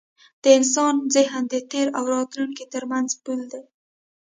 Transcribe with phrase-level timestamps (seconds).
[0.43, 3.63] د انسان ذهن د تېر او راتلونکي تر منځ پُل دی.